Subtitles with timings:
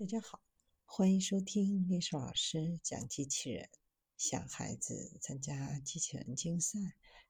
[0.00, 0.40] 大家好，
[0.86, 3.68] 欢迎收听历史老师讲机器人。
[4.16, 6.78] 想孩子参加机器人竞赛、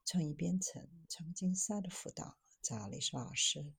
[0.05, 3.75] 创意编程、创竞赛的辅导，找历史老师。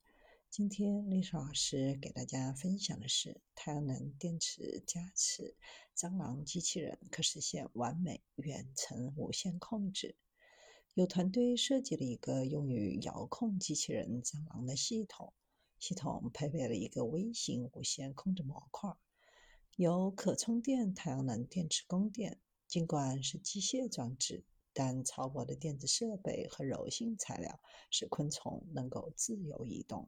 [0.50, 5.55] 今天历史老师给大家分享的是太阳能电池加持
[5.96, 10.17] 蟑螂机器人，可实现完美远程无线控制。
[10.96, 15.31] 有团队设计了一个用于遥控机器人蟑螂的系统。
[15.82, 18.91] 系统配备了一个微型无线控制模块，
[19.76, 22.40] 由可充电太阳能电池供电。
[22.68, 30.08] 尽管是机械装置，但超薄的电子设备和柔性材料使昆虫能够自由移动。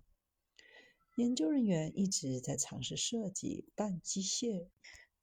[1.16, 4.68] 研究人员一直在尝试设计半机械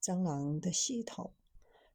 [0.01, 1.33] 蟑螂的系统。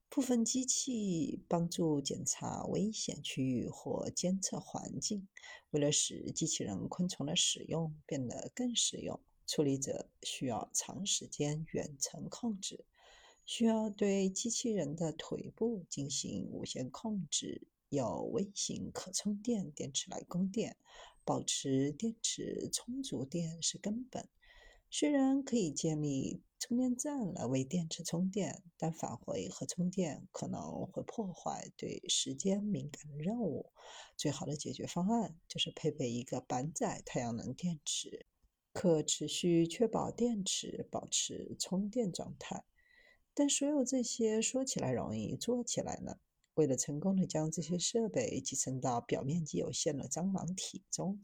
[0.09, 5.29] 部分机器帮助检查危险区域或监测环境。
[5.71, 12.85] 为了使机器人昆虫的使用变得更实用，处理者需要长时间远程控制，
[13.45, 17.69] 需要对机器人的腿部进行无线控制。
[17.89, 20.77] 有微型可充电电池来供电，
[21.25, 24.29] 保持电池充足电是根本。
[24.91, 33.73] 虽然可以建立充电站来为电池充电，但返回和充电可能会破坏对时间敏感的任务。
[34.17, 38.27] 最好的解决方案就是配备一个板载太阳能电池，
[38.73, 42.65] 可持续确保电池保持充电状态。
[43.35, 46.17] 但所有这些说起来容易，做起来呢？
[46.55, 51.21] 为了成功的将这些设备集成到表面积有限的蟑螂体中，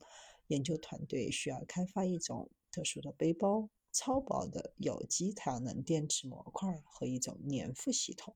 [0.49, 2.51] 研究团队需要开发一种。
[2.73, 8.35] 特殊的背包、超薄的有机太阳能电池模块和一种粘附系统。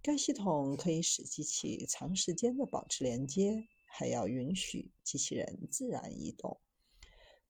[0.00, 6.60] 该系统可以使机器长时间的保持连接，还要允许机器人自然移动。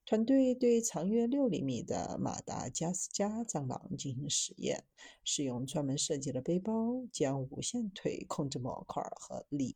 [0.05, 4.83] 团队对长约六厘米的马达加斯加蟑螂进行实验，
[5.23, 9.75] 使用专门设计的背包将无线腿控制模块和锂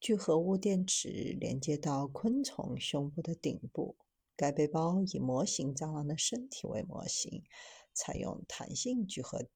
[0.00, 3.96] 聚合物电池连接到昆虫胸部的顶部。
[4.36, 7.44] 该背包以模型蟑螂的身体为模型，
[7.92, 9.46] 采用弹性聚合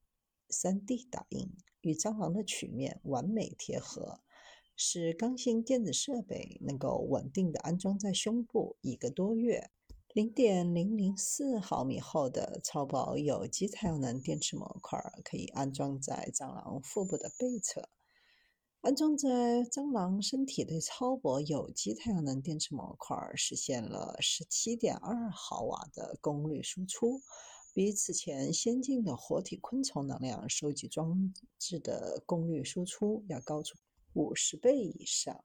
[0.48, 1.50] 3D 打印，
[1.80, 4.20] 与蟑螂的曲面完美贴合，
[4.76, 9.70] 使刚性电子设备能够稳定地安装在胸部一个多月。
[10.14, 17.88] 0.004毫米厚的超薄有机太阳能电池模块可以安装在蟑螂腹部的背侧。
[18.80, 19.28] 安装在
[19.64, 27.20] 蟑螂身体的超薄有机太阳能电池模块实现了17.2毫瓦的功率输出，
[27.74, 33.76] 比此前先进的活体昆虫能量收集装置的功率输出要高出
[34.14, 35.44] 50倍以上。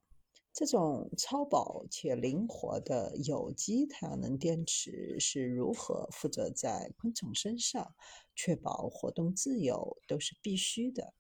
[0.54, 7.96] 这种超薄且灵活的有机太阳能电池是如何附着在昆虫身上，
[8.36, 11.16] 确保活动自由，都是必须的。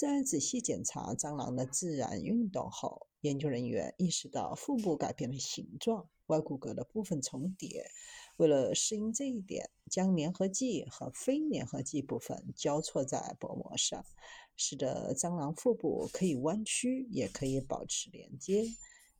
[0.00, 7.84] 在仔细检查蟑螂的自然运动后，研究人员意识到腹部改变了形状，外骨骼的部分重叠。
[8.38, 14.02] 为了适应这一点，将粘合剂和非粘合剂部分交错在薄膜上，
[14.56, 18.64] 使得蟑螂腹部可以弯曲，也可以保持连接。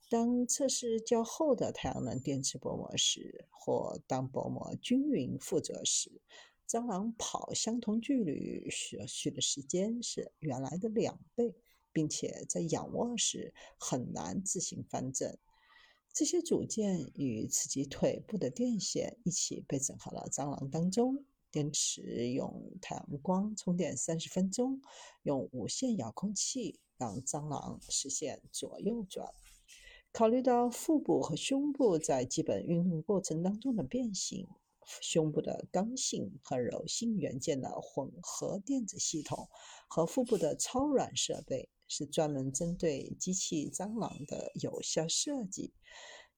[0.08, 6.22] 当测试较厚的太阳能电池薄膜时，或当薄膜均匀附着时，
[6.70, 11.53] 蟑螂跑相同距离所需的时间是原来的两倍，
[11.92, 15.36] 并且在仰卧时很难自行翻正。
[16.12, 21.25] 这些组件与刺激腿部的电线一起被整合到蟑螂当中。
[21.50, 24.81] 电池用太阳光充电三十分钟，
[25.25, 29.28] 用无线遥控器让蟑螂实现左右转。
[30.12, 34.47] 考虑到腹部和胸部在基本运动过程当中的变形。
[35.00, 39.48] 胸部的刚性和柔性元件的混合电子系统
[39.88, 45.72] 和腹部的超软设备是专门针对机器蟑螂的有效设计。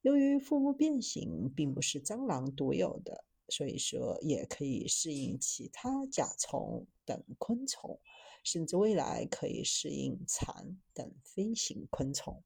[0.03, 8.01] 由于腹部变形并不是蟑螂独有的，所以说也可以适应其他甲虫等昆虫，
[8.43, 12.43] 甚至未来可以适应蚕等飞行昆虫。